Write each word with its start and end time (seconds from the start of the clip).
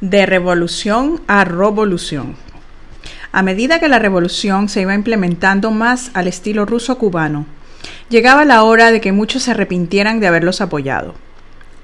De 0.00 0.26
revolución 0.26 1.20
a 1.26 1.44
revolución. 1.44 2.36
A 3.32 3.42
medida 3.42 3.80
que 3.80 3.88
la 3.88 3.98
revolución 3.98 4.68
se 4.68 4.82
iba 4.82 4.94
implementando 4.94 5.72
más 5.72 6.12
al 6.14 6.28
estilo 6.28 6.66
ruso-cubano, 6.66 7.46
llegaba 8.08 8.44
la 8.44 8.62
hora 8.62 8.92
de 8.92 9.00
que 9.00 9.10
muchos 9.10 9.42
se 9.42 9.50
arrepintieran 9.50 10.20
de 10.20 10.28
haberlos 10.28 10.60
apoyado. 10.60 11.16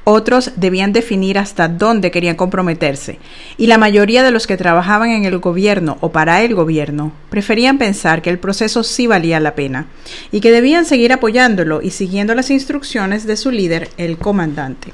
Otros 0.04 0.52
debían 0.54 0.92
definir 0.92 1.38
hasta 1.38 1.66
dónde 1.66 2.12
querían 2.12 2.36
comprometerse, 2.36 3.18
y 3.56 3.66
la 3.66 3.79
mayoría 3.79 4.22
de 4.22 4.30
los 4.30 4.46
que 4.46 4.56
trabajaban 4.56 5.10
en 5.10 5.24
el 5.24 5.38
gobierno 5.38 5.98
o 6.00 6.12
para 6.12 6.40
el 6.42 6.54
gobierno 6.54 7.10
preferían 7.30 7.78
pensar 7.78 8.22
que 8.22 8.30
el 8.30 8.38
proceso 8.38 8.84
sí 8.84 9.08
valía 9.08 9.40
la 9.40 9.56
pena, 9.56 9.86
y 10.30 10.40
que 10.40 10.52
debían 10.52 10.84
seguir 10.84 11.12
apoyándolo 11.12 11.82
y 11.82 11.90
siguiendo 11.90 12.36
las 12.36 12.50
instrucciones 12.50 13.26
de 13.26 13.36
su 13.36 13.50
líder, 13.50 13.90
el 13.96 14.18
comandante. 14.18 14.93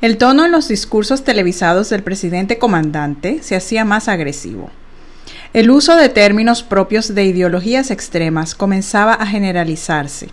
El 0.00 0.16
tono 0.16 0.44
en 0.44 0.52
los 0.52 0.68
discursos 0.68 1.24
televisados 1.24 1.90
del 1.90 2.04
presidente 2.04 2.56
comandante 2.56 3.42
se 3.42 3.56
hacía 3.56 3.84
más 3.84 4.06
agresivo. 4.06 4.70
El 5.52 5.70
uso 5.70 5.96
de 5.96 6.08
términos 6.08 6.62
propios 6.62 7.16
de 7.16 7.24
ideologías 7.24 7.90
extremas 7.90 8.54
comenzaba 8.54 9.14
a 9.14 9.26
generalizarse. 9.26 10.28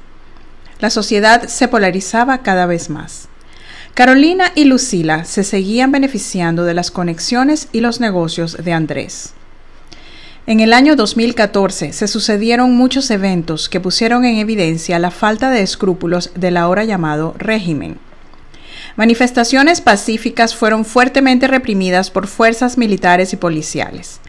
La 0.80 0.92
sociedad 0.92 1.48
se 1.48 1.68
polarizaba 1.68 2.44
cada 2.44 2.68
vez 2.68 2.92
más. 2.92 3.28
Carolina 3.96 4.52
y 4.54 4.66
Lucila 4.66 5.26
se 5.26 5.44
seguían 5.44 5.92
beneficiando 5.92 6.64
de 6.64 6.76
las 6.76 6.92
conexiones 6.92 7.68
y 7.72 7.80
los 7.80 8.00
negocios 8.00 8.58
de 8.64 8.72
Andrés. 8.72 9.34
En 10.46 10.60
el 10.60 10.74
año 10.74 10.96
2014 10.96 11.92
se 11.92 12.08
sucedieron 12.08 12.76
muchos 12.76 13.10
eventos 13.10 13.68
que 13.68 13.80
pusieron 13.80 14.26
en 14.26 14.38
evidencia 14.38 15.00
la 15.00 15.10
falta 15.10 15.50
de 15.50 15.64
escrúpulos 15.64 16.30
del 16.36 16.58
ahora 16.58 16.84
llamado 16.84 17.34
régimen. 17.40 17.98
Manifestaciones 18.96 19.82
pacíficas 19.82 20.56
fueron 20.56 20.86
fuertemente 20.86 21.48
reprimidas 21.48 22.10
por 22.10 22.28
fuerzas 22.28 22.78
militares 22.78 23.34
y 23.34 23.36
policiales. 23.36 24.22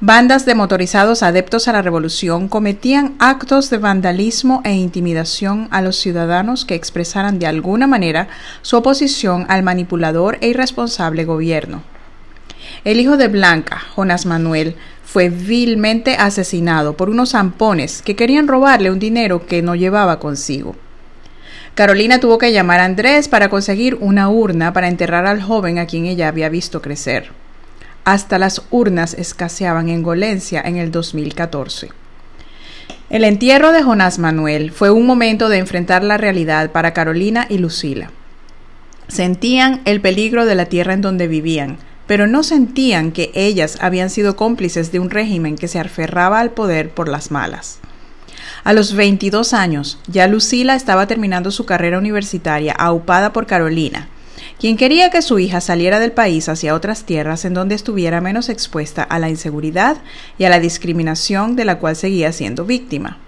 Bandas 0.00 0.46
de 0.46 0.54
motorizados 0.54 1.22
adeptos 1.22 1.68
a 1.68 1.72
la 1.72 1.82
revolución 1.82 2.48
cometían 2.48 3.14
actos 3.18 3.68
de 3.68 3.78
vandalismo 3.78 4.62
e 4.64 4.72
intimidación 4.72 5.68
a 5.70 5.82
los 5.82 5.96
ciudadanos 5.96 6.64
que 6.64 6.74
expresaran 6.74 7.38
de 7.38 7.46
alguna 7.46 7.86
manera 7.86 8.28
su 8.62 8.76
oposición 8.76 9.44
al 9.48 9.62
manipulador 9.62 10.38
e 10.40 10.48
irresponsable 10.48 11.24
gobierno. 11.24 11.82
El 12.84 13.00
hijo 13.00 13.16
de 13.16 13.28
Blanca, 13.28 13.82
Jonas 13.94 14.24
Manuel, 14.26 14.76
fue 15.04 15.28
vilmente 15.28 16.16
asesinado 16.16 16.96
por 16.96 17.10
unos 17.10 17.30
zampones 17.30 18.02
que 18.02 18.16
querían 18.16 18.48
robarle 18.48 18.90
un 18.90 18.98
dinero 18.98 19.46
que 19.46 19.62
no 19.62 19.74
llevaba 19.74 20.18
consigo. 20.20 20.74
Carolina 21.76 22.20
tuvo 22.20 22.38
que 22.38 22.52
llamar 22.52 22.80
a 22.80 22.86
Andrés 22.86 23.28
para 23.28 23.50
conseguir 23.50 23.98
una 24.00 24.30
urna 24.30 24.72
para 24.72 24.88
enterrar 24.88 25.26
al 25.26 25.42
joven 25.42 25.78
a 25.78 25.84
quien 25.84 26.06
ella 26.06 26.26
había 26.26 26.48
visto 26.48 26.80
crecer. 26.80 27.32
Hasta 28.06 28.38
las 28.38 28.62
urnas 28.70 29.12
escaseaban 29.12 29.90
en 29.90 30.02
Golencia 30.02 30.62
en 30.64 30.78
el 30.78 30.90
2014. 30.90 31.90
El 33.10 33.24
entierro 33.24 33.72
de 33.72 33.82
Jonás 33.82 34.18
Manuel 34.18 34.72
fue 34.72 34.90
un 34.90 35.04
momento 35.04 35.50
de 35.50 35.58
enfrentar 35.58 36.02
la 36.02 36.16
realidad 36.16 36.72
para 36.72 36.94
Carolina 36.94 37.44
y 37.50 37.58
Lucila. 37.58 38.10
Sentían 39.08 39.82
el 39.84 40.00
peligro 40.00 40.46
de 40.46 40.54
la 40.54 40.64
tierra 40.64 40.94
en 40.94 41.02
donde 41.02 41.28
vivían, 41.28 41.76
pero 42.06 42.26
no 42.26 42.42
sentían 42.42 43.12
que 43.12 43.32
ellas 43.34 43.76
habían 43.82 44.08
sido 44.08 44.34
cómplices 44.34 44.92
de 44.92 45.00
un 45.00 45.10
régimen 45.10 45.56
que 45.56 45.68
se 45.68 45.78
aferraba 45.78 46.40
al 46.40 46.52
poder 46.52 46.88
por 46.88 47.06
las 47.06 47.30
malas. 47.30 47.80
A 48.64 48.72
los 48.72 48.94
22 48.94 49.52
años, 49.52 49.98
ya 50.06 50.26
Lucila 50.26 50.74
estaba 50.74 51.06
terminando 51.06 51.50
su 51.50 51.66
carrera 51.66 51.98
universitaria, 51.98 52.72
aupada 52.72 53.32
por 53.32 53.46
Carolina, 53.46 54.08
quien 54.58 54.76
quería 54.76 55.10
que 55.10 55.22
su 55.22 55.38
hija 55.38 55.60
saliera 55.60 55.98
del 55.98 56.12
país 56.12 56.48
hacia 56.48 56.74
otras 56.74 57.04
tierras 57.04 57.44
en 57.44 57.54
donde 57.54 57.74
estuviera 57.74 58.20
menos 58.20 58.48
expuesta 58.48 59.02
a 59.02 59.18
la 59.18 59.28
inseguridad 59.28 59.98
y 60.38 60.44
a 60.44 60.50
la 60.50 60.60
discriminación 60.60 61.56
de 61.56 61.64
la 61.64 61.78
cual 61.78 61.96
seguía 61.96 62.32
siendo 62.32 62.64
víctima. 62.64 63.18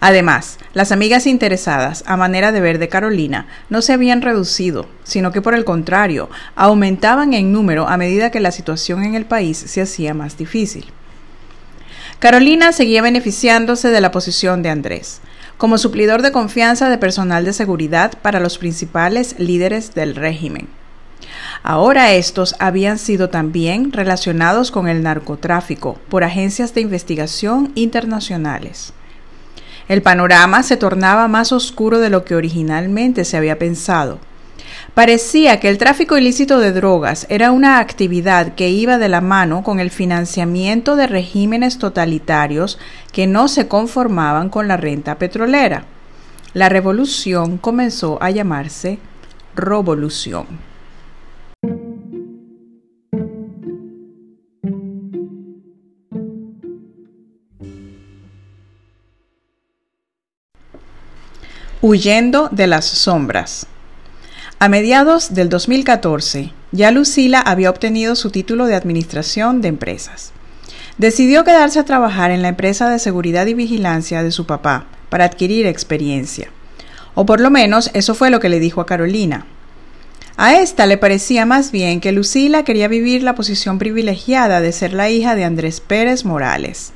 Además, 0.00 0.58
las 0.74 0.92
amigas 0.92 1.26
interesadas, 1.26 2.04
a 2.06 2.16
manera 2.16 2.52
de 2.52 2.60
ver 2.60 2.78
de 2.78 2.88
Carolina, 2.88 3.46
no 3.70 3.80
se 3.82 3.92
habían 3.92 4.22
reducido, 4.22 4.86
sino 5.02 5.32
que 5.32 5.40
por 5.40 5.54
el 5.54 5.64
contrario, 5.64 6.28
aumentaban 6.56 7.32
en 7.32 7.52
número 7.52 7.88
a 7.88 7.96
medida 7.96 8.30
que 8.30 8.40
la 8.40 8.52
situación 8.52 9.02
en 9.02 9.14
el 9.14 9.24
país 9.24 9.56
se 9.58 9.80
hacía 9.80 10.14
más 10.14 10.36
difícil. 10.36 10.92
Carolina 12.24 12.72
seguía 12.72 13.02
beneficiándose 13.02 13.90
de 13.90 14.00
la 14.00 14.10
posición 14.10 14.62
de 14.62 14.70
Andrés, 14.70 15.20
como 15.58 15.76
suplidor 15.76 16.22
de 16.22 16.32
confianza 16.32 16.88
de 16.88 16.96
personal 16.96 17.44
de 17.44 17.52
seguridad 17.52 18.14
para 18.22 18.40
los 18.40 18.56
principales 18.56 19.34
líderes 19.36 19.92
del 19.92 20.14
régimen. 20.14 20.68
Ahora 21.62 22.12
estos 22.12 22.54
habían 22.60 22.96
sido 22.96 23.28
también 23.28 23.92
relacionados 23.92 24.70
con 24.70 24.88
el 24.88 25.02
narcotráfico 25.02 25.98
por 26.08 26.24
agencias 26.24 26.72
de 26.72 26.80
investigación 26.80 27.72
internacionales. 27.74 28.94
El 29.88 30.00
panorama 30.00 30.62
se 30.62 30.78
tornaba 30.78 31.28
más 31.28 31.52
oscuro 31.52 31.98
de 31.98 32.08
lo 32.08 32.24
que 32.24 32.36
originalmente 32.36 33.26
se 33.26 33.36
había 33.36 33.58
pensado 33.58 34.18
Parecía 34.94 35.58
que 35.58 35.68
el 35.68 35.76
tráfico 35.76 36.16
ilícito 36.16 36.60
de 36.60 36.70
drogas 36.70 37.26
era 37.28 37.50
una 37.50 37.80
actividad 37.80 38.54
que 38.54 38.68
iba 38.68 38.96
de 38.96 39.08
la 39.08 39.20
mano 39.20 39.64
con 39.64 39.80
el 39.80 39.90
financiamiento 39.90 40.94
de 40.94 41.08
regímenes 41.08 41.78
totalitarios 41.78 42.78
que 43.10 43.26
no 43.26 43.48
se 43.48 43.66
conformaban 43.66 44.50
con 44.50 44.68
la 44.68 44.76
renta 44.76 45.18
petrolera. 45.18 45.84
La 46.52 46.68
revolución 46.68 47.58
comenzó 47.58 48.22
a 48.22 48.30
llamarse 48.30 49.00
revolución. 49.56 50.46
Huyendo 61.82 62.48
de 62.52 62.68
las 62.68 62.84
sombras. 62.84 63.66
A 64.60 64.68
mediados 64.68 65.34
del 65.34 65.48
2014, 65.48 66.52
ya 66.70 66.90
Lucila 66.92 67.40
había 67.40 67.70
obtenido 67.70 68.14
su 68.14 68.30
título 68.30 68.66
de 68.66 68.76
Administración 68.76 69.60
de 69.60 69.68
Empresas. 69.68 70.32
Decidió 70.96 71.42
quedarse 71.42 71.80
a 71.80 71.84
trabajar 71.84 72.30
en 72.30 72.40
la 72.40 72.48
empresa 72.48 72.88
de 72.88 73.00
seguridad 73.00 73.46
y 73.46 73.54
vigilancia 73.54 74.22
de 74.22 74.30
su 74.30 74.46
papá 74.46 74.86
para 75.10 75.24
adquirir 75.24 75.66
experiencia. 75.66 76.48
O 77.14 77.26
por 77.26 77.40
lo 77.40 77.50
menos 77.50 77.90
eso 77.94 78.14
fue 78.14 78.30
lo 78.30 78.38
que 78.38 78.48
le 78.48 78.60
dijo 78.60 78.80
a 78.80 78.86
Carolina. 78.86 79.44
A 80.36 80.54
esta 80.54 80.86
le 80.86 80.98
parecía 80.98 81.46
más 81.46 81.72
bien 81.72 82.00
que 82.00 82.12
Lucila 82.12 82.62
quería 82.62 82.86
vivir 82.86 83.24
la 83.24 83.34
posición 83.34 83.78
privilegiada 83.78 84.60
de 84.60 84.72
ser 84.72 84.92
la 84.92 85.10
hija 85.10 85.34
de 85.34 85.44
Andrés 85.44 85.80
Pérez 85.80 86.24
Morales. 86.24 86.92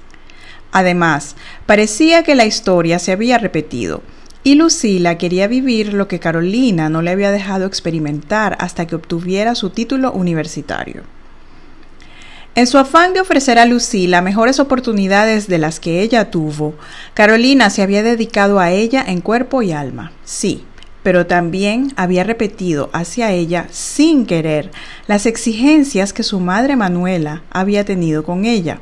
Además, 0.71 1.35
parecía 1.67 2.23
que 2.23 2.37
la 2.37 2.47
historia 2.47 3.01
se 3.01 3.13
había 3.13 3.39
repetido 3.39 4.03
y 4.45 4.55
Lucila 4.55 5.19
quería 5.19 5.49
vivir 5.49 5.93
lo 5.93 6.09
que 6.09 6.21
Carolina 6.21 6.89
no 6.89 7.03
le 7.03 7.11
había 7.11 7.33
dejado 7.33 7.67
experimentar 7.67 8.57
hasta 8.61 8.87
que 8.87 8.95
obtuviera 8.95 9.55
su 9.55 9.71
título 9.71 10.13
universitario. 10.13 11.03
En 12.55 12.67
su 12.67 12.79
afán 12.79 13.15
de 13.15 13.21
ofrecer 13.21 13.59
a 13.59 13.67
Lucila 13.67 14.21
mejores 14.21 14.59
oportunidades 14.59 15.47
de 15.47 15.59
las 15.59 15.79
que 15.79 16.03
ella 16.03 16.31
tuvo, 16.31 16.75
Carolina 17.15 17.71
se 17.71 17.83
había 17.83 18.03
dedicado 18.03 18.59
a 18.59 18.71
ella 18.71 19.05
en 19.07 19.21
cuerpo 19.21 19.63
y 19.63 19.73
alma, 19.73 20.13
sí, 20.25 20.65
pero 21.03 21.27
también 21.27 21.93
había 21.97 22.25
repetido 22.25 22.91
hacia 22.93 23.31
ella, 23.31 23.69
sin 23.71 24.27
querer, 24.27 24.73
las 25.07 25.27
exigencias 25.27 26.13
que 26.13 26.25
su 26.25 26.41
madre 26.41 26.75
Manuela 26.75 27.43
había 27.51 27.85
tenido 27.85 28.25
con 28.25 28.45
ella. 28.45 28.81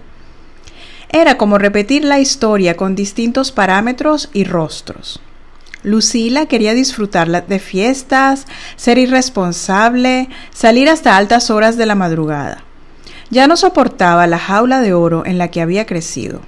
Era 1.10 1.36
como 1.36 1.58
repetir 1.58 2.02
la 2.04 2.18
historia 2.18 2.76
con 2.76 2.94
distintos 2.94 3.52
parámetros 3.52 4.30
y 4.32 4.44
rostros. 4.44 5.20
Lucila 5.86 6.46
quería 6.46 6.74
disfrutar 6.74 7.46
de 7.46 7.58
fiestas, 7.60 8.46
ser 8.74 8.98
irresponsable, 8.98 10.28
salir 10.52 10.88
hasta 10.88 11.16
altas 11.16 11.48
horas 11.48 11.76
de 11.76 11.86
la 11.86 11.94
madrugada. 11.94 12.64
Ya 13.30 13.46
no 13.46 13.56
soportaba 13.56 14.26
la 14.26 14.40
jaula 14.40 14.80
de 14.80 14.94
oro 14.94 15.24
en 15.24 15.38
la 15.38 15.46
que 15.46 15.60
había 15.60 15.86
crecido. 15.86 16.40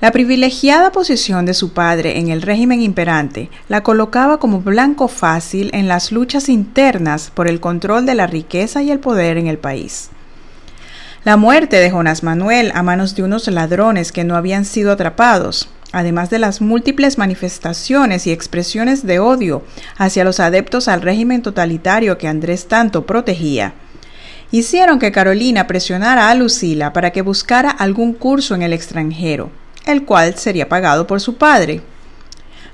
La 0.00 0.10
privilegiada 0.10 0.90
posición 0.90 1.44
de 1.44 1.52
su 1.52 1.74
padre 1.74 2.18
en 2.18 2.28
el 2.28 2.40
régimen 2.40 2.80
imperante 2.80 3.50
la 3.68 3.82
colocaba 3.82 4.38
como 4.38 4.62
blanco 4.62 5.08
fácil 5.08 5.68
en 5.74 5.86
las 5.86 6.10
luchas 6.10 6.48
internas 6.48 7.30
por 7.34 7.46
el 7.46 7.60
control 7.60 8.06
de 8.06 8.14
la 8.14 8.26
riqueza 8.26 8.82
y 8.82 8.90
el 8.90 9.00
poder 9.00 9.36
en 9.36 9.48
el 9.48 9.58
país. 9.58 10.08
La 11.24 11.36
muerte 11.36 11.76
de 11.76 11.90
Jonás 11.90 12.22
Manuel 12.22 12.72
a 12.74 12.82
manos 12.82 13.14
de 13.14 13.22
unos 13.22 13.46
ladrones 13.48 14.12
que 14.12 14.24
no 14.24 14.34
habían 14.34 14.64
sido 14.64 14.92
atrapados, 14.92 15.68
además 15.92 16.30
de 16.30 16.38
las 16.38 16.60
múltiples 16.60 17.18
manifestaciones 17.18 18.26
y 18.26 18.32
expresiones 18.32 19.06
de 19.06 19.18
odio 19.18 19.62
hacia 19.96 20.24
los 20.24 20.40
adeptos 20.40 20.88
al 20.88 21.02
régimen 21.02 21.42
totalitario 21.42 22.18
que 22.18 22.28
Andrés 22.28 22.66
tanto 22.66 23.06
protegía, 23.06 23.74
hicieron 24.50 24.98
que 24.98 25.12
Carolina 25.12 25.66
presionara 25.66 26.30
a 26.30 26.34
Lucila 26.34 26.92
para 26.92 27.10
que 27.10 27.22
buscara 27.22 27.70
algún 27.70 28.12
curso 28.12 28.54
en 28.54 28.62
el 28.62 28.72
extranjero, 28.72 29.50
el 29.86 30.04
cual 30.04 30.36
sería 30.36 30.68
pagado 30.68 31.06
por 31.06 31.20
su 31.20 31.36
padre. 31.36 31.82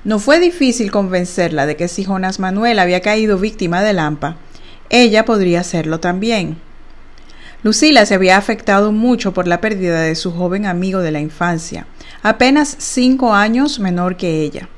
No 0.03 0.19
fue 0.19 0.39
difícil 0.39 0.91
convencerla 0.91 1.65
de 1.65 1.75
que 1.75 1.87
si 1.87 2.03
Jonas 2.03 2.39
Manuel 2.39 2.79
había 2.79 3.01
caído 3.01 3.37
víctima 3.37 3.83
de 3.83 3.93
Lampa, 3.93 4.37
ella 4.89 5.25
podría 5.25 5.59
hacerlo 5.59 5.99
también. 5.99 6.57
Lucila 7.63 8.05
se 8.05 8.15
había 8.15 8.37
afectado 8.37 8.91
mucho 8.91 9.33
por 9.33 9.47
la 9.47 9.61
pérdida 9.61 10.01
de 10.01 10.15
su 10.15 10.31
joven 10.31 10.65
amigo 10.65 10.99
de 10.99 11.11
la 11.11 11.19
infancia, 11.19 11.87
apenas 12.21 12.75
cinco 12.77 13.33
años 13.33 13.79
menor 13.79 14.15
que 14.15 14.41
ella. 14.41 14.69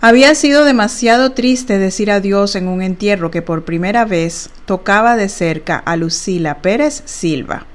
Había 0.00 0.34
sido 0.34 0.64
demasiado 0.64 1.32
triste 1.32 1.78
decir 1.78 2.10
adiós 2.10 2.56
en 2.56 2.68
un 2.68 2.82
entierro 2.82 3.30
que 3.30 3.42
por 3.42 3.64
primera 3.64 4.04
vez 4.04 4.50
tocaba 4.66 5.16
de 5.16 5.28
cerca 5.28 5.76
a 5.76 5.96
Lucila 5.96 6.58
Pérez 6.60 7.02
Silva. 7.06 7.66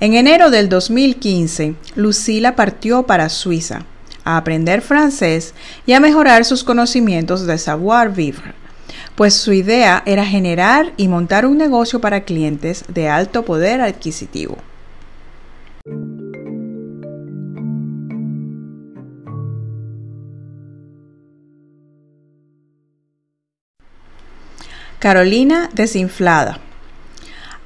En 0.00 0.14
enero 0.14 0.50
del 0.50 0.68
2015, 0.68 1.76
Lucila 1.94 2.56
partió 2.56 3.04
para 3.04 3.28
Suiza 3.28 3.84
a 4.24 4.36
aprender 4.36 4.82
francés 4.82 5.54
y 5.86 5.92
a 5.92 6.00
mejorar 6.00 6.44
sus 6.44 6.64
conocimientos 6.64 7.46
de 7.46 7.58
savoir-vivre, 7.58 8.54
pues 9.14 9.34
su 9.34 9.52
idea 9.52 10.02
era 10.06 10.24
generar 10.24 10.92
y 10.96 11.08
montar 11.08 11.46
un 11.46 11.58
negocio 11.58 12.00
para 12.00 12.24
clientes 12.24 12.84
de 12.88 13.08
alto 13.08 13.44
poder 13.44 13.80
adquisitivo. 13.80 14.56
Carolina 24.98 25.68
desinflada. 25.74 26.60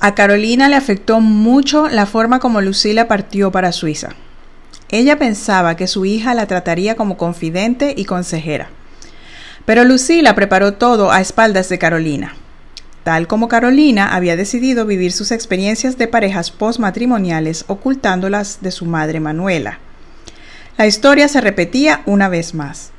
A 0.00 0.14
Carolina 0.14 0.70
le 0.70 0.76
afectó 0.76 1.20
mucho 1.20 1.88
la 1.88 2.06
forma 2.06 2.38
como 2.38 2.62
Lucila 2.62 3.08
partió 3.08 3.52
para 3.52 3.72
Suiza. 3.72 4.14
Ella 4.88 5.18
pensaba 5.18 5.76
que 5.76 5.86
su 5.86 6.06
hija 6.06 6.32
la 6.32 6.46
trataría 6.46 6.96
como 6.96 7.18
confidente 7.18 7.92
y 7.96 8.06
consejera. 8.06 8.70
Pero 9.66 9.84
Lucila 9.84 10.36
preparó 10.36 10.74
todo 10.74 11.10
a 11.10 11.20
espaldas 11.20 11.68
de 11.68 11.78
Carolina. 11.78 12.36
Tal 13.02 13.26
como 13.26 13.48
Carolina 13.48 14.14
había 14.14 14.36
decidido 14.36 14.86
vivir 14.86 15.12
sus 15.12 15.32
experiencias 15.32 15.98
de 15.98 16.08
parejas 16.08 16.52
postmatrimoniales 16.52 17.64
ocultándolas 17.66 18.58
de 18.62 18.70
su 18.70 18.86
madre 18.86 19.20
Manuela. 19.20 19.80
La 20.78 20.86
historia 20.86 21.26
se 21.28 21.40
repetía 21.40 22.02
una 22.06 22.28
vez 22.28 22.54
más. 22.54 22.90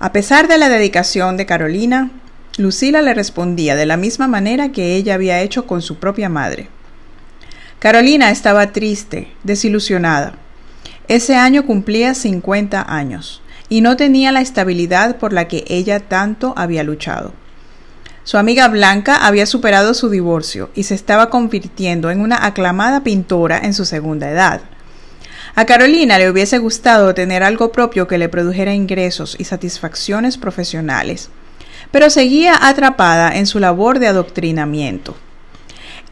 A 0.00 0.12
pesar 0.12 0.48
de 0.48 0.58
la 0.58 0.68
dedicación 0.68 1.36
de 1.36 1.46
Carolina, 1.46 2.10
Lucila 2.56 3.00
le 3.00 3.14
respondía 3.14 3.76
de 3.76 3.86
la 3.86 3.96
misma 3.96 4.26
manera 4.26 4.72
que 4.72 4.96
ella 4.96 5.14
había 5.14 5.40
hecho 5.40 5.66
con 5.66 5.82
su 5.82 5.98
propia 5.98 6.28
madre. 6.28 6.68
Carolina 7.78 8.30
estaba 8.30 8.72
triste, 8.72 9.28
desilusionada. 9.44 10.34
Ese 11.06 11.36
año 11.36 11.64
cumplía 11.64 12.14
50 12.14 12.84
años 12.92 13.41
y 13.72 13.80
no 13.80 13.96
tenía 13.96 14.32
la 14.32 14.42
estabilidad 14.42 15.16
por 15.16 15.32
la 15.32 15.48
que 15.48 15.64
ella 15.66 15.98
tanto 15.98 16.52
había 16.58 16.82
luchado. 16.82 17.32
Su 18.22 18.36
amiga 18.36 18.68
Blanca 18.68 19.26
había 19.26 19.46
superado 19.46 19.94
su 19.94 20.10
divorcio 20.10 20.68
y 20.74 20.82
se 20.82 20.94
estaba 20.94 21.30
convirtiendo 21.30 22.10
en 22.10 22.20
una 22.20 22.44
aclamada 22.44 23.02
pintora 23.02 23.58
en 23.58 23.72
su 23.72 23.86
segunda 23.86 24.30
edad. 24.30 24.60
A 25.54 25.64
Carolina 25.64 26.18
le 26.18 26.30
hubiese 26.30 26.58
gustado 26.58 27.14
tener 27.14 27.42
algo 27.42 27.72
propio 27.72 28.06
que 28.06 28.18
le 28.18 28.28
produjera 28.28 28.74
ingresos 28.74 29.36
y 29.38 29.44
satisfacciones 29.44 30.36
profesionales 30.36 31.30
pero 31.92 32.10
seguía 32.10 32.58
atrapada 32.66 33.36
en 33.36 33.46
su 33.46 33.58
labor 33.58 33.98
de 33.98 34.08
adoctrinamiento. 34.08 35.16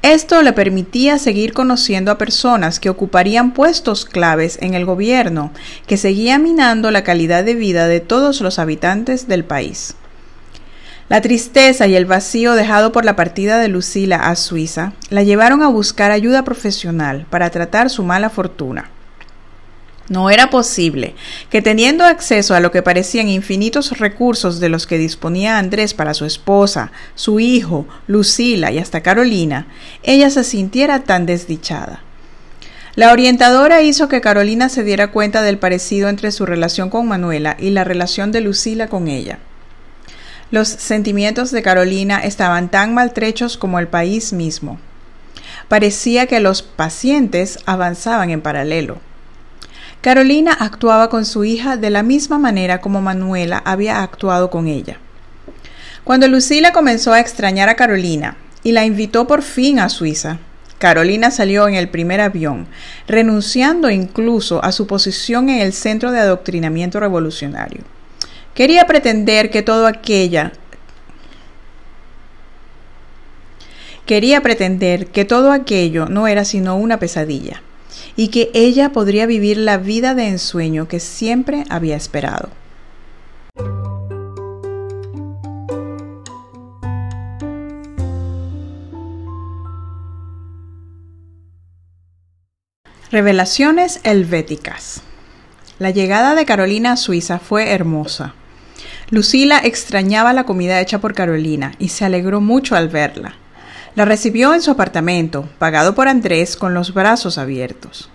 Esto 0.02 0.41
le 0.41 0.55
permitía 0.55 1.19
seguir 1.19 1.52
conociendo 1.52 2.11
a 2.11 2.17
personas 2.17 2.81
que 2.81 2.88
ocuparían 2.88 3.52
puestos 3.52 4.06
claves 4.06 4.58
en 4.62 4.73
el 4.73 4.87
gobierno, 4.87 5.52
que 5.87 5.99
seguía 5.99 6.38
minando 6.38 6.91
la 6.91 7.05
calidad 7.05 7.44
de 7.44 7.55
vida 7.55 7.87
de 7.87 8.00
todos 8.00 8.41
los 8.41 8.58
habitantes 8.58 9.29
del 9.29 9.44
país. 9.44 9.97
La 11.11 11.20
tristeza 11.20 11.87
y 11.87 11.97
el 11.97 12.06
vacío 12.06 12.55
dejado 12.55 12.93
por 12.93 13.05
la 13.05 13.14
partida 13.14 13.58
de 13.58 13.69
Lucila 13.69 14.17
a 14.17 14.37
Suiza 14.37 14.94
la 15.11 15.23
llevaron 15.23 15.62
a 15.62 15.69
buscar 15.69 16.12
ayuda 16.12 16.44
profesional 16.44 17.26
para 17.29 17.50
tratar 17.50 17.91
su 17.91 18.02
mala 18.02 18.31
fortuna. 18.31 18.91
No 20.10 20.28
era 20.28 20.50
posible 20.50 21.14
que 21.50 21.62
teniendo 21.62 22.04
acceso 22.04 22.56
a 22.56 22.60
lo 22.60 22.72
que 22.72 22.82
parecían 22.82 23.28
infinitos 23.28 23.96
recursos 23.98 24.58
de 24.58 24.68
los 24.68 24.88
que 24.88 24.98
disponía 24.98 25.56
Andrés 25.56 25.94
para 25.94 26.14
su 26.14 26.24
esposa, 26.24 26.90
su 27.14 27.38
hijo, 27.38 27.86
Lucila 28.08 28.72
y 28.72 28.78
hasta 28.78 29.02
Carolina, 29.02 29.68
ella 30.02 30.28
se 30.28 30.42
sintiera 30.42 31.04
tan 31.04 31.26
desdichada. 31.26 32.02
La 32.96 33.12
orientadora 33.12 33.82
hizo 33.82 34.08
que 34.08 34.20
Carolina 34.20 34.68
se 34.68 34.82
diera 34.82 35.12
cuenta 35.12 35.42
del 35.42 35.58
parecido 35.58 36.08
entre 36.08 36.32
su 36.32 36.44
relación 36.44 36.90
con 36.90 37.06
Manuela 37.06 37.56
y 37.60 37.70
la 37.70 37.84
relación 37.84 38.32
de 38.32 38.40
Lucila 38.40 38.88
con 38.88 39.06
ella. 39.06 39.38
Los 40.50 40.66
sentimientos 40.66 41.52
de 41.52 41.62
Carolina 41.62 42.18
estaban 42.18 42.68
tan 42.68 42.94
maltrechos 42.94 43.56
como 43.56 43.78
el 43.78 43.86
país 43.86 44.32
mismo. 44.32 44.80
Parecía 45.68 46.26
que 46.26 46.40
los 46.40 46.62
pacientes 46.62 47.60
avanzaban 47.64 48.30
en 48.30 48.40
paralelo. 48.40 48.98
Carolina 50.00 50.56
actuaba 50.58 51.11
con 51.11 51.26
su 51.26 51.44
hija 51.44 51.76
de 51.76 51.91
la 51.91 52.02
misma 52.02 52.38
manera 52.38 52.81
como 52.81 53.02
Manuela 53.02 53.61
había 53.67 54.02
actuado 54.02 54.49
con 54.49 54.67
ella. 54.67 54.99
Cuando 56.05 56.26
Lucila 56.26 56.73
comenzó 56.73 57.12
a 57.12 57.20
extrañar 57.20 57.69
a 57.69 57.76
Carolina 57.76 58.38
y 58.62 58.73
la 58.73 58.87
invitó 58.87 59.26
por 59.26 59.43
fin 59.43 59.79
a 59.79 59.91
Suiza, 59.91 60.38
Carolina 60.79 61.31
salió 61.31 61.69
en 61.69 61.75
el 61.75 61.91
primer 61.91 62.23
avión, 62.23 62.67
renunciando 63.06 63.91
incluso 63.91 64.64
a 64.64 64.73
su 64.73 64.87
posición 64.87 65.50
en 65.50 65.61
el 65.61 65.75
Centro 65.75 66.12
de 66.12 66.20
Adoctrinamiento 66.20 66.99
Revolucionario. 66.99 67.82
Quería 68.55 68.87
pretender 68.87 69.50
que 69.50 69.61
todo 69.61 69.87
aquella 69.87 70.52
quería 74.06 74.41
pretender 74.41 75.08
que 75.08 75.26
todo 75.26 75.52
aquello 75.52 76.06
no 76.06 76.26
era 76.26 76.47
sino 76.47 76.76
una 76.76 76.99
pesadilla 76.99 77.62
y 78.16 78.28
que 78.28 78.50
ella 78.54 78.92
podría 78.92 79.26
vivir 79.26 79.56
la 79.56 79.78
vida 79.78 80.14
de 80.14 80.28
ensueño 80.28 80.88
que 80.88 81.00
siempre 81.00 81.64
había 81.68 81.96
esperado. 81.96 82.50
Revelaciones 93.10 93.98
helvéticas. 94.04 95.02
La 95.80 95.90
llegada 95.90 96.36
de 96.36 96.46
Carolina 96.46 96.92
a 96.92 96.96
Suiza 96.96 97.40
fue 97.40 97.72
hermosa. 97.72 98.34
Lucila 99.10 99.58
extrañaba 99.58 100.32
la 100.32 100.44
comida 100.44 100.80
hecha 100.80 101.00
por 101.00 101.12
Carolina 101.12 101.73
y 101.80 101.88
se 101.88 102.04
alegró 102.04 102.40
mucho 102.40 102.76
al 102.76 102.88
verla. 102.88 103.39
La 103.97 104.04
recibió 104.04 104.54
en 104.54 104.62
su 104.62 104.70
apartamento, 104.70 105.49
pagado 105.59 105.94
por 105.94 106.06
Andrés, 106.06 106.56
con 106.56 106.75
los 106.75 106.94
brazos 106.94 107.38
abiertos. 107.38 108.09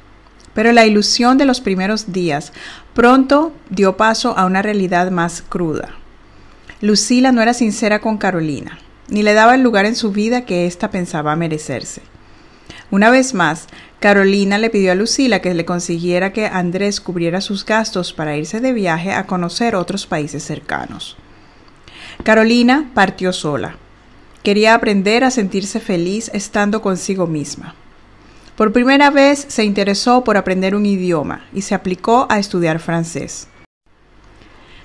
Pero 0.54 0.72
la 0.72 0.86
ilusión 0.86 1.38
de 1.38 1.46
los 1.46 1.60
primeros 1.60 2.14
días 2.14 2.54
pronto 2.94 3.52
dio 3.70 3.98
paso 3.98 4.38
a 4.38 4.46
una 4.46 4.62
realidad 4.62 5.12
más 5.12 5.42
cruda. 5.42 5.90
Lucila 6.80 7.34
no 7.34 7.42
era 7.42 7.54
sincera 7.54 8.00
con 8.00 8.18
Carolina, 8.18 8.80
ni 9.10 9.22
le 9.22 9.34
daba 9.34 9.56
el 9.56 9.64
lugar 9.64 9.86
en 9.86 9.96
su 9.96 10.12
vida 10.12 10.46
que 10.46 10.66
ésta 10.66 10.92
pensaba 10.92 11.36
merecerse. 11.36 12.02
Una 12.90 13.10
vez 13.10 13.34
más, 13.34 13.68
Carolina 14.00 14.58
le 14.58 14.70
pidió 14.70 14.94
a 14.94 14.96
Lucila 14.96 15.42
que 15.42 15.54
le 15.54 15.66
consiguiera 15.66 16.32
que 16.32 16.46
Andrés 16.48 17.02
cubriera 17.02 17.42
sus 17.42 17.66
gastos 17.66 18.14
para 18.14 18.38
irse 18.38 18.62
de 18.62 18.72
viaje 18.72 19.12
a 19.12 19.26
conocer 19.26 19.76
otros 19.76 20.06
países 20.06 20.44
cercanos. 20.44 21.18
Carolina 22.24 22.92
partió 22.94 23.34
sola, 23.34 23.78
Quería 24.46 24.76
aprender 24.76 25.24
a 25.24 25.32
sentirse 25.32 25.80
feliz 25.80 26.30
estando 26.32 26.84
consigo 26.84 27.26
misma. 27.26 27.74
Por 28.56 28.72
primera 28.72 29.10
vez 29.10 29.44
se 29.50 29.64
interesó 29.64 30.24
por 30.24 30.38
aprender 30.38 30.76
un 30.76 30.86
idioma 30.86 31.48
y 31.52 31.64
se 31.64 31.74
aplicó 31.74 32.28
a 32.30 32.38
estudiar 32.38 32.78
francés. 32.78 33.48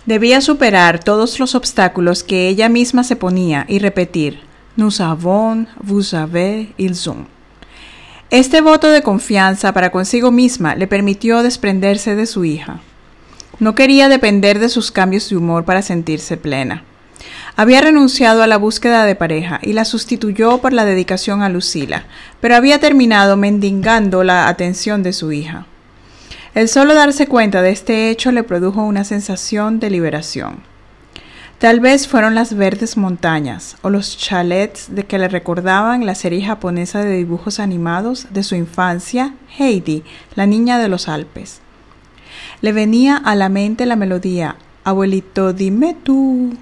Debía 0.06 0.40
superar 0.40 1.04
todos 1.04 1.38
los 1.38 1.54
obstáculos 1.54 2.24
que 2.24 2.48
ella 2.48 2.70
misma 2.70 3.04
se 3.04 3.16
ponía 3.16 3.66
y 3.68 3.80
repetir 3.80 4.40
Nous 4.76 4.98
avons, 5.02 5.68
vous 5.82 6.14
avez, 6.14 6.68
ils 6.78 7.06
ont. 7.06 7.26
Este 8.30 8.62
voto 8.62 8.88
de 8.88 9.02
confianza 9.02 9.74
para 9.74 9.92
consigo 9.92 10.30
misma 10.30 10.74
le 10.74 10.86
permitió 10.86 11.42
desprenderse 11.42 12.16
de 12.16 12.24
su 12.24 12.46
hija. 12.46 12.80
No 13.58 13.74
quería 13.74 14.08
depender 14.08 14.58
de 14.58 14.70
sus 14.70 14.90
cambios 14.90 15.28
de 15.28 15.36
humor 15.36 15.66
para 15.66 15.82
sentirse 15.82 16.38
plena. 16.38 16.84
Había 17.56 17.80
renunciado 17.80 18.42
a 18.42 18.46
la 18.46 18.56
búsqueda 18.56 19.04
de 19.04 19.14
pareja 19.14 19.60
y 19.62 19.72
la 19.72 19.84
sustituyó 19.84 20.58
por 20.58 20.72
la 20.72 20.84
dedicación 20.84 21.42
a 21.42 21.48
Lucila, 21.48 22.04
pero 22.40 22.56
había 22.56 22.80
terminado 22.80 23.36
mendigando 23.36 24.24
la 24.24 24.48
atención 24.48 25.02
de 25.02 25.12
su 25.12 25.32
hija. 25.32 25.66
El 26.54 26.68
solo 26.68 26.94
darse 26.94 27.26
cuenta 27.26 27.62
de 27.62 27.70
este 27.70 28.10
hecho 28.10 28.32
le 28.32 28.42
produjo 28.42 28.82
una 28.82 29.04
sensación 29.04 29.78
de 29.78 29.90
liberación. 29.90 30.70
Tal 31.58 31.78
vez 31.78 32.08
fueron 32.08 32.34
las 32.34 32.54
verdes 32.54 32.96
montañas 32.96 33.76
o 33.82 33.90
los 33.90 34.16
chalets 34.16 34.94
de 34.94 35.04
que 35.04 35.18
le 35.18 35.28
recordaban 35.28 36.06
la 36.06 36.14
serie 36.14 36.42
japonesa 36.42 37.04
de 37.04 37.18
dibujos 37.18 37.60
animados 37.60 38.28
de 38.30 38.42
su 38.42 38.54
infancia, 38.54 39.34
Heidi, 39.58 40.02
la 40.34 40.46
niña 40.46 40.78
de 40.78 40.88
los 40.88 41.06
Alpes. 41.06 41.60
Le 42.62 42.72
venía 42.72 43.16
a 43.16 43.34
la 43.34 43.50
mente 43.50 43.84
la 43.84 43.96
melodía 43.96 44.56
Abuelito, 44.84 45.52
dime 45.52 45.94
tú, 46.02 46.56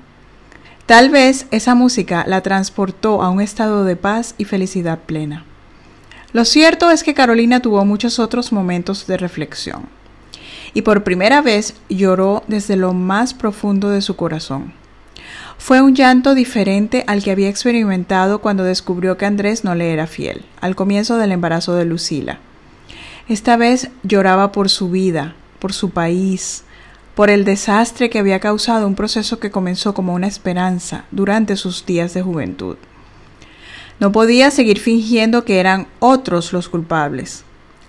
Tal 0.88 1.10
vez 1.10 1.44
esa 1.50 1.74
música 1.74 2.24
la 2.26 2.40
transportó 2.40 3.20
a 3.20 3.28
un 3.28 3.42
estado 3.42 3.84
de 3.84 3.94
paz 3.94 4.34
y 4.38 4.46
felicidad 4.46 5.00
plena. 5.00 5.44
Lo 6.32 6.46
cierto 6.46 6.90
es 6.90 7.02
que 7.02 7.12
Carolina 7.12 7.60
tuvo 7.60 7.84
muchos 7.84 8.18
otros 8.18 8.52
momentos 8.52 9.06
de 9.06 9.18
reflexión 9.18 9.90
y 10.72 10.80
por 10.80 11.04
primera 11.04 11.42
vez 11.42 11.74
lloró 11.90 12.42
desde 12.46 12.76
lo 12.76 12.94
más 12.94 13.34
profundo 13.34 13.90
de 13.90 14.00
su 14.00 14.16
corazón. 14.16 14.72
Fue 15.58 15.82
un 15.82 15.94
llanto 15.94 16.34
diferente 16.34 17.04
al 17.06 17.22
que 17.22 17.32
había 17.32 17.50
experimentado 17.50 18.38
cuando 18.38 18.64
descubrió 18.64 19.18
que 19.18 19.26
Andrés 19.26 19.64
no 19.64 19.74
le 19.74 19.92
era 19.92 20.06
fiel, 20.06 20.46
al 20.62 20.74
comienzo 20.74 21.18
del 21.18 21.32
embarazo 21.32 21.74
de 21.74 21.84
Lucila. 21.84 22.38
Esta 23.28 23.58
vez 23.58 23.90
lloraba 24.04 24.52
por 24.52 24.70
su 24.70 24.88
vida, 24.88 25.34
por 25.58 25.74
su 25.74 25.90
país, 25.90 26.64
por 27.18 27.30
el 27.30 27.44
desastre 27.44 28.10
que 28.10 28.20
había 28.20 28.38
causado 28.38 28.86
un 28.86 28.94
proceso 28.94 29.40
que 29.40 29.50
comenzó 29.50 29.92
como 29.92 30.14
una 30.14 30.28
esperanza 30.28 31.04
durante 31.10 31.56
sus 31.56 31.84
días 31.84 32.14
de 32.14 32.22
juventud. 32.22 32.76
No 33.98 34.12
podía 34.12 34.52
seguir 34.52 34.78
fingiendo 34.78 35.44
que 35.44 35.58
eran 35.58 35.88
otros 35.98 36.52
los 36.52 36.68
culpables. 36.68 37.42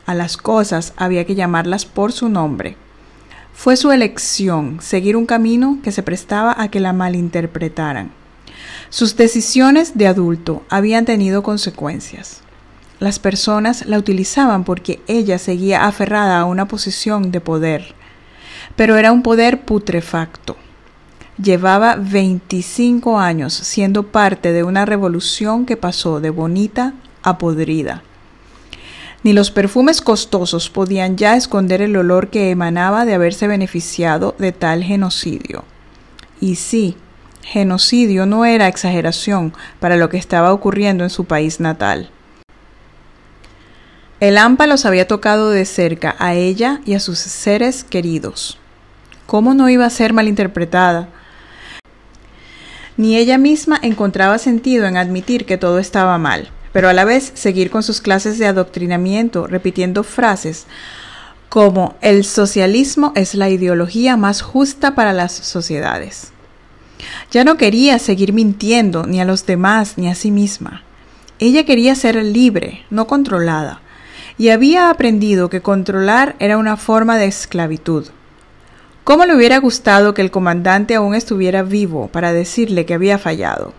A 0.07 0.15
las 0.15 0.35
cosas 0.35 0.93
había 0.97 1.25
que 1.25 1.35
llamarlas 1.35 1.85
por 1.85 2.11
su 2.11 2.27
nombre. 2.27 2.75
Fue 3.53 3.77
su 3.77 3.91
elección 3.91 4.79
seguir 4.81 5.15
un 5.15 5.27
camino 5.27 5.77
que 5.83 5.91
se 5.91 6.01
prestaba 6.01 6.55
a 6.57 6.69
que 6.69 6.79
la 6.79 6.91
malinterpretaran. 6.91 8.09
Sus 8.89 9.15
decisiones 9.15 9.95
de 9.95 10.07
adulto 10.07 10.63
habían 10.69 11.05
tenido 11.05 11.43
consecuencias. 11.43 12.41
Las 12.97 13.19
personas 13.19 13.85
la 13.85 13.99
utilizaban 13.99 14.63
porque 14.63 15.01
ella 15.05 15.37
seguía 15.37 15.85
aferrada 15.85 16.39
a 16.39 16.45
una 16.45 16.67
posición 16.67 17.29
de 17.29 17.41
poder, 17.41 17.93
pero 18.75 18.97
era 18.97 19.11
un 19.11 19.23
poder 19.23 19.61
putrefacto 19.61 20.55
llevaba 21.41 21.95
25 21.95 23.19
años 23.19 23.53
siendo 23.53 24.03
parte 24.07 24.51
de 24.51 24.63
una 24.63 24.85
revolución 24.85 25.65
que 25.65 25.77
pasó 25.77 26.19
de 26.19 26.29
bonita 26.29 26.93
a 27.23 27.37
podrida. 27.37 28.03
Ni 29.23 29.33
los 29.33 29.51
perfumes 29.51 30.01
costosos 30.01 30.69
podían 30.69 31.17
ya 31.17 31.35
esconder 31.35 31.81
el 31.81 31.95
olor 31.97 32.29
que 32.29 32.51
emanaba 32.51 33.05
de 33.05 33.13
haberse 33.13 33.47
beneficiado 33.47 34.35
de 34.39 34.53
tal 34.53 34.83
genocidio. 34.83 35.65
Y 36.39 36.55
sí, 36.55 36.95
genocidio 37.41 38.25
no 38.25 38.45
era 38.45 38.67
exageración 38.67 39.53
para 39.79 39.97
lo 39.97 40.07
que 40.09 40.17
estaba 40.17 40.53
ocurriendo 40.53 41.03
en 41.03 41.09
su 41.09 41.25
país 41.25 41.59
natal. 41.59 42.09
El 44.19 44.37
AMPA 44.37 44.67
los 44.67 44.85
había 44.85 45.07
tocado 45.07 45.49
de 45.49 45.63
cerca 45.63 46.13
a 46.19 46.33
ella 46.33 46.81
y 46.85 46.93
a 46.93 46.99
sus 46.99 47.19
seres 47.19 47.85
queridos. 47.85 48.59
¿Cómo 49.25 49.53
no 49.53 49.69
iba 49.69 49.85
a 49.85 49.89
ser 49.89 50.11
malinterpretada? 50.11 51.07
Ni 52.97 53.15
ella 53.15 53.37
misma 53.37 53.79
encontraba 53.81 54.37
sentido 54.37 54.87
en 54.87 54.97
admitir 54.97 55.45
que 55.45 55.57
todo 55.57 55.79
estaba 55.79 56.17
mal, 56.17 56.49
pero 56.73 56.89
a 56.89 56.93
la 56.93 57.05
vez 57.05 57.31
seguir 57.33 57.71
con 57.71 57.81
sus 57.81 58.01
clases 58.01 58.37
de 58.37 58.47
adoctrinamiento 58.47 59.47
repitiendo 59.47 60.03
frases 60.03 60.65
como 61.47 61.95
el 62.01 62.25
socialismo 62.25 63.13
es 63.15 63.35
la 63.35 63.49
ideología 63.49 64.17
más 64.17 64.41
justa 64.41 64.95
para 64.95 65.13
las 65.13 65.31
sociedades. 65.31 66.33
Ya 67.31 67.45
no 67.45 67.55
quería 67.55 67.99
seguir 67.99 68.33
mintiendo 68.33 69.05
ni 69.05 69.21
a 69.21 69.25
los 69.25 69.45
demás 69.45 69.93
ni 69.95 70.09
a 70.09 70.15
sí 70.15 70.29
misma. 70.29 70.83
Ella 71.39 71.63
quería 71.63 71.95
ser 71.95 72.17
libre, 72.17 72.85
no 72.89 73.07
controlada, 73.07 73.81
y 74.39 74.49
había 74.49 74.89
aprendido 74.89 75.49
que 75.49 75.61
controlar 75.61 76.37
era 76.39 76.57
una 76.57 76.77
forma 76.77 77.17
de 77.17 77.25
esclavitud. 77.25 78.07
¿Cómo 79.03 79.25
le 79.25 79.35
hubiera 79.35 79.57
gustado 79.57 80.13
que 80.13 80.21
el 80.21 80.31
comandante 80.31 80.95
aún 80.95 81.13
estuviera 81.13 81.61
vivo 81.61 82.07
para 82.07 82.31
decirle 82.31 82.85
que 82.85 82.93
había 82.93 83.17
fallado? 83.17 83.73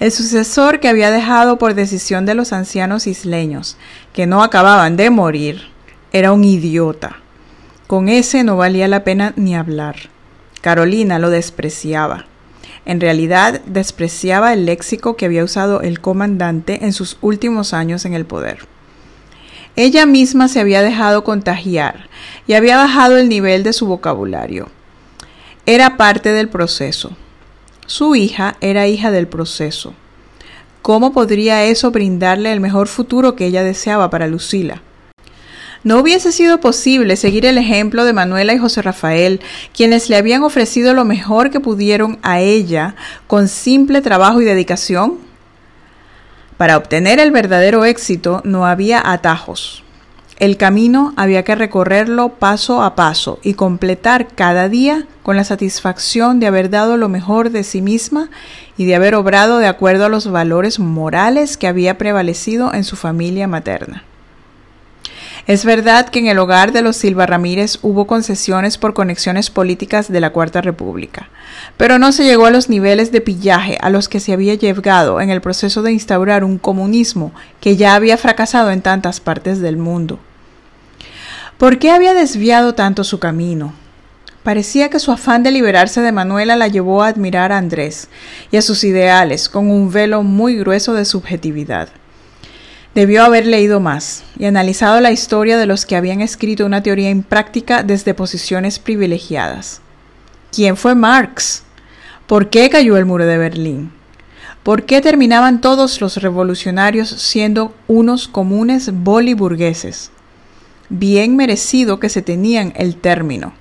El 0.00 0.12
sucesor 0.12 0.80
que 0.80 0.88
había 0.88 1.10
dejado 1.10 1.58
por 1.58 1.74
decisión 1.74 2.24
de 2.24 2.34
los 2.34 2.54
ancianos 2.54 3.06
isleños, 3.06 3.76
que 4.14 4.26
no 4.26 4.42
acababan 4.42 4.96
de 4.96 5.10
morir, 5.10 5.68
era 6.10 6.32
un 6.32 6.42
idiota. 6.42 7.18
Con 7.86 8.08
ese 8.08 8.44
no 8.44 8.56
valía 8.56 8.88
la 8.88 9.04
pena 9.04 9.34
ni 9.36 9.54
hablar. 9.54 9.96
Carolina 10.62 11.18
lo 11.18 11.28
despreciaba. 11.28 12.24
En 12.86 12.98
realidad 12.98 13.60
despreciaba 13.66 14.54
el 14.54 14.64
léxico 14.64 15.16
que 15.16 15.26
había 15.26 15.44
usado 15.44 15.82
el 15.82 16.00
comandante 16.00 16.86
en 16.86 16.94
sus 16.94 17.18
últimos 17.20 17.74
años 17.74 18.06
en 18.06 18.14
el 18.14 18.24
poder. 18.24 18.60
Ella 19.76 20.06
misma 20.06 20.48
se 20.48 20.58
había 20.58 20.80
dejado 20.80 21.22
contagiar 21.22 22.08
y 22.46 22.54
había 22.54 22.78
bajado 22.78 23.18
el 23.18 23.28
nivel 23.28 23.62
de 23.62 23.74
su 23.74 23.86
vocabulario. 23.86 24.70
Era 25.66 25.98
parte 25.98 26.32
del 26.32 26.48
proceso. 26.48 27.14
Su 27.86 28.16
hija 28.16 28.56
era 28.62 28.88
hija 28.88 29.10
del 29.10 29.28
proceso. 29.28 29.92
¿Cómo 30.80 31.12
podría 31.12 31.64
eso 31.64 31.90
brindarle 31.90 32.52
el 32.52 32.60
mejor 32.60 32.88
futuro 32.88 33.36
que 33.36 33.44
ella 33.44 33.62
deseaba 33.62 34.08
para 34.08 34.28
Lucila? 34.28 34.80
No 35.84 35.98
hubiese 36.00 36.32
sido 36.32 36.58
posible 36.58 37.16
seguir 37.16 37.44
el 37.44 37.58
ejemplo 37.58 38.04
de 38.04 38.14
Manuela 38.14 38.54
y 38.54 38.58
José 38.58 38.80
Rafael, 38.80 39.40
quienes 39.74 40.08
le 40.08 40.16
habían 40.16 40.42
ofrecido 40.42 40.94
lo 40.94 41.04
mejor 41.04 41.50
que 41.50 41.60
pudieron 41.60 42.18
a 42.22 42.40
ella 42.40 42.96
con 43.26 43.46
simple 43.46 44.00
trabajo 44.00 44.40
y 44.40 44.46
dedicación. 44.46 45.25
Para 46.56 46.78
obtener 46.78 47.18
el 47.18 47.32
verdadero 47.32 47.84
éxito 47.84 48.40
no 48.44 48.66
había 48.66 49.02
atajos. 49.12 49.84
El 50.38 50.56
camino 50.56 51.14
había 51.16 51.44
que 51.44 51.54
recorrerlo 51.54 52.30
paso 52.30 52.82
a 52.82 52.94
paso 52.94 53.38
y 53.42 53.54
completar 53.54 54.28
cada 54.28 54.68
día 54.68 55.06
con 55.22 55.36
la 55.36 55.44
satisfacción 55.44 56.40
de 56.40 56.46
haber 56.46 56.68
dado 56.68 56.96
lo 56.96 57.08
mejor 57.08 57.50
de 57.50 57.64
sí 57.64 57.80
misma 57.80 58.28
y 58.76 58.84
de 58.84 58.94
haber 58.94 59.14
obrado 59.14 59.58
de 59.58 59.66
acuerdo 59.66 60.06
a 60.06 60.10
los 60.10 60.30
valores 60.30 60.78
morales 60.78 61.56
que 61.56 61.68
había 61.68 61.96
prevalecido 61.96 62.72
en 62.74 62.84
su 62.84 62.96
familia 62.96 63.48
materna. 63.48 64.04
Es 65.46 65.64
verdad 65.64 66.08
que 66.08 66.18
en 66.18 66.26
el 66.26 66.40
hogar 66.40 66.72
de 66.72 66.82
los 66.82 66.96
Silva 66.96 67.24
Ramírez 67.24 67.78
hubo 67.82 68.08
concesiones 68.08 68.78
por 68.78 68.94
conexiones 68.94 69.48
políticas 69.48 70.10
de 70.10 70.18
la 70.18 70.30
Cuarta 70.30 70.60
República, 70.60 71.28
pero 71.76 72.00
no 72.00 72.10
se 72.10 72.24
llegó 72.24 72.46
a 72.46 72.50
los 72.50 72.68
niveles 72.68 73.12
de 73.12 73.20
pillaje 73.20 73.78
a 73.80 73.88
los 73.88 74.08
que 74.08 74.18
se 74.18 74.32
había 74.32 74.54
llegado 74.54 75.20
en 75.20 75.30
el 75.30 75.40
proceso 75.40 75.82
de 75.82 75.92
instaurar 75.92 76.42
un 76.42 76.58
comunismo 76.58 77.32
que 77.60 77.76
ya 77.76 77.94
había 77.94 78.16
fracasado 78.16 78.72
en 78.72 78.82
tantas 78.82 79.20
partes 79.20 79.60
del 79.60 79.76
mundo. 79.76 80.18
¿Por 81.58 81.78
qué 81.78 81.92
había 81.92 82.12
desviado 82.12 82.74
tanto 82.74 83.04
su 83.04 83.20
camino? 83.20 83.72
Parecía 84.42 84.90
que 84.90 84.98
su 84.98 85.12
afán 85.12 85.44
de 85.44 85.52
liberarse 85.52 86.00
de 86.00 86.10
Manuela 86.10 86.56
la 86.56 86.66
llevó 86.66 87.04
a 87.04 87.08
admirar 87.08 87.52
a 87.52 87.58
Andrés 87.58 88.08
y 88.50 88.56
a 88.56 88.62
sus 88.62 88.82
ideales 88.82 89.48
con 89.48 89.70
un 89.70 89.92
velo 89.92 90.24
muy 90.24 90.56
grueso 90.56 90.92
de 90.92 91.04
subjetividad. 91.04 91.88
Debió 92.96 93.24
haber 93.24 93.44
leído 93.44 93.78
más 93.78 94.24
y 94.38 94.46
analizado 94.46 95.02
la 95.02 95.12
historia 95.12 95.58
de 95.58 95.66
los 95.66 95.84
que 95.84 95.96
habían 95.96 96.22
escrito 96.22 96.64
una 96.64 96.82
teoría 96.82 97.10
impráctica 97.10 97.82
desde 97.82 98.14
posiciones 98.14 98.78
privilegiadas. 98.78 99.82
¿Quién 100.50 100.78
fue 100.78 100.94
Marx? 100.94 101.62
¿Por 102.26 102.48
qué 102.48 102.70
cayó 102.70 102.96
el 102.96 103.04
muro 103.04 103.26
de 103.26 103.36
Berlín? 103.36 103.92
¿Por 104.62 104.84
qué 104.86 105.02
terminaban 105.02 105.60
todos 105.60 106.00
los 106.00 106.16
revolucionarios 106.16 107.10
siendo 107.10 107.74
unos 107.86 108.28
comunes 108.28 108.90
boliburgueses? 108.90 110.10
Bien 110.88 111.36
merecido 111.36 112.00
que 112.00 112.08
se 112.08 112.22
tenían 112.22 112.72
el 112.76 112.96
término. 112.96 113.52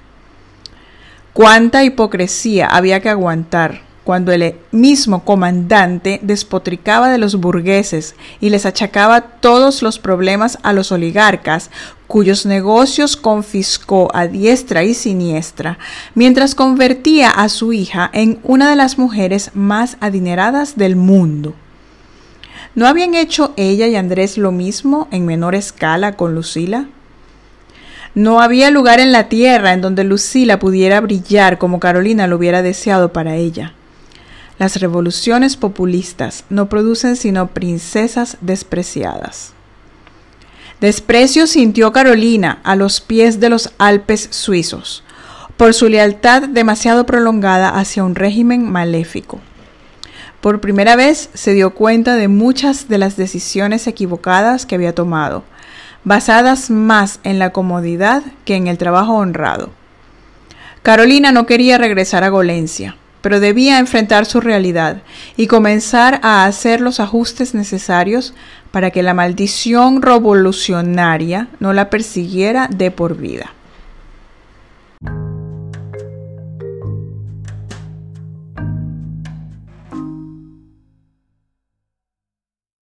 ¿Cuánta 1.33 1.83
hipocresía 1.83 2.67
había 2.67 3.01
que 3.01 3.09
aguantar 3.09 3.81
cuando 4.05 4.31
el 4.31 4.53
mismo 4.71 5.25
comandante 5.25 6.19
despotricaba 6.21 7.09
de 7.09 7.17
los 7.17 7.37
burgueses 7.37 8.15
y 8.39 8.51
les 8.51 8.67
achacaba 8.67 9.19
todos 9.19 9.81
los 9.81 9.97
problemas 9.97 10.59
a 10.61 10.73
los 10.73 10.91
oligarcas, 10.91 11.71
cuyos 12.05 12.45
negocios 12.45 13.17
confiscó 13.17 14.11
a 14.13 14.27
diestra 14.27 14.83
y 14.83 14.93
siniestra, 14.93 15.79
mientras 16.13 16.53
convertía 16.53 17.31
a 17.31 17.49
su 17.49 17.73
hija 17.73 18.11
en 18.13 18.39
una 18.43 18.69
de 18.69 18.75
las 18.75 18.99
mujeres 18.99 19.49
más 19.55 19.97
adineradas 20.01 20.77
del 20.77 20.95
mundo. 20.95 21.55
¿No 22.75 22.85
habían 22.85 23.15
hecho 23.15 23.53
ella 23.57 23.87
y 23.87 23.95
Andrés 23.95 24.37
lo 24.37 24.51
mismo 24.51 25.07
en 25.09 25.25
menor 25.25 25.55
escala 25.55 26.15
con 26.15 26.35
Lucila? 26.35 26.85
No 28.13 28.39
había 28.39 28.69
lugar 28.69 28.99
en 28.99 29.11
la 29.11 29.29
tierra 29.29 29.73
en 29.73 29.81
donde 29.81 30.03
Lucila 30.03 30.59
pudiera 30.59 31.01
brillar 31.01 31.57
como 31.57 31.79
Carolina 31.79 32.27
lo 32.27 32.35
hubiera 32.35 32.61
deseado 32.61 33.11
para 33.11 33.35
ella. 33.35 33.73
Las 34.57 34.79
revoluciones 34.79 35.57
populistas 35.57 36.45
no 36.49 36.69
producen 36.69 37.17
sino 37.17 37.47
princesas 37.47 38.37
despreciadas. 38.39 39.51
Desprecio 40.79 41.45
sintió 41.45 41.91
Carolina 41.91 42.59
a 42.63 42.75
los 42.75 43.01
pies 43.01 43.39
de 43.39 43.49
los 43.49 43.71
Alpes 43.77 44.27
suizos 44.31 45.03
por 45.57 45.73
su 45.73 45.87
lealtad 45.87 46.43
demasiado 46.49 47.05
prolongada 47.05 47.69
hacia 47.69 48.03
un 48.03 48.15
régimen 48.15 48.69
maléfico. 48.69 49.39
Por 50.41 50.59
primera 50.59 50.95
vez 50.95 51.29
se 51.33 51.53
dio 51.53 51.73
cuenta 51.73 52.15
de 52.15 52.27
muchas 52.27 52.87
de 52.87 52.97
las 52.97 53.17
decisiones 53.17 53.87
equivocadas 53.87 54.65
que 54.65 54.75
había 54.75 54.93
tomado, 54.93 55.43
basadas 56.03 56.69
más 56.69 57.19
en 57.23 57.39
la 57.39 57.51
comodidad 57.51 58.21
que 58.43 58.55
en 58.55 58.67
el 58.67 58.77
trabajo 58.77 59.13
honrado. 59.13 59.71
Carolina 60.83 61.31
no 61.31 61.45
quería 61.45 61.77
regresar 61.77 62.23
a 62.23 62.29
Golencia 62.29 62.97
pero 63.25 63.39
debía 63.39 63.79
enfrentar 63.79 64.27
su 64.27 64.39
realidad 64.39 65.01
y 65.35 65.47
comenzar 65.47 66.19
a 66.21 66.45
hacer 66.45 66.79
los 66.79 66.99
ajustes 66.99 67.55
necesarios 67.55 68.35
para 68.69 68.91
que 68.91 69.01
la 69.01 69.15
maldición 69.15 70.03
revolucionaria 70.03 71.47
no 71.59 71.73
la 71.73 71.89
persiguiera 71.89 72.67
de 72.67 72.91
por 72.91 73.17
vida. 73.17 73.51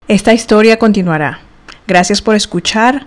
Esta 0.09 0.33
historia 0.33 0.79
continuará. 0.79 1.41
Gracias 1.87 2.23
por 2.23 2.37
escuchar 2.37 3.07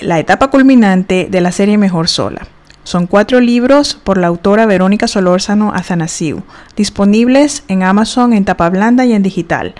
la 0.00 0.18
etapa 0.18 0.50
culminante 0.50 1.28
de 1.30 1.40
la 1.40 1.50
serie 1.50 1.78
Mejor 1.78 2.08
Sola. 2.08 2.46
Son 2.88 3.06
cuatro 3.06 3.38
libros 3.40 3.98
por 4.02 4.16
la 4.16 4.28
autora 4.28 4.64
Verónica 4.64 5.08
Solórzano 5.08 5.74
Azanasiu, 5.74 6.42
disponibles 6.74 7.62
en 7.68 7.82
Amazon 7.82 8.32
en 8.32 8.46
tapa 8.46 8.70
blanda 8.70 9.04
y 9.04 9.12
en 9.12 9.22
digital. 9.22 9.74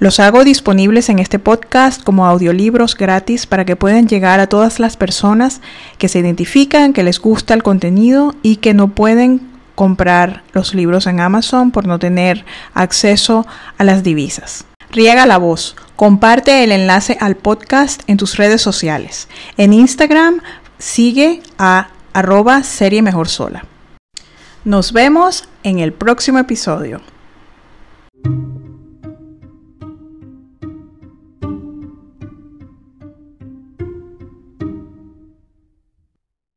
Los 0.00 0.18
hago 0.18 0.42
disponibles 0.42 1.08
en 1.08 1.20
este 1.20 1.38
podcast 1.38 2.02
como 2.02 2.26
audiolibros 2.26 2.96
gratis 2.96 3.46
para 3.46 3.64
que 3.64 3.76
puedan 3.76 4.08
llegar 4.08 4.40
a 4.40 4.48
todas 4.48 4.80
las 4.80 4.96
personas 4.96 5.60
que 5.98 6.08
se 6.08 6.18
identifican, 6.18 6.94
que 6.94 7.04
les 7.04 7.20
gusta 7.20 7.54
el 7.54 7.62
contenido 7.62 8.34
y 8.42 8.56
que 8.56 8.74
no 8.74 8.88
pueden 8.88 9.40
comprar 9.76 10.42
los 10.52 10.74
libros 10.74 11.06
en 11.06 11.20
Amazon 11.20 11.70
por 11.70 11.86
no 11.86 12.00
tener 12.00 12.44
acceso 12.74 13.46
a 13.78 13.84
las 13.84 14.02
divisas. 14.02 14.64
Riega 14.90 15.26
la 15.26 15.38
voz. 15.38 15.76
Comparte 15.94 16.64
el 16.64 16.72
enlace 16.72 17.18
al 17.20 17.36
podcast 17.36 18.02
en 18.08 18.16
tus 18.16 18.36
redes 18.36 18.60
sociales. 18.60 19.28
En 19.56 19.72
Instagram 19.72 20.40
sigue 20.80 21.40
a 21.56 21.90
arroba 22.18 22.64
serie 22.64 23.00
mejor 23.00 23.28
sola. 23.28 23.64
Nos 24.64 24.92
vemos 24.92 25.48
en 25.62 25.78
el 25.78 25.92
próximo 25.92 26.40
episodio. 26.40 27.00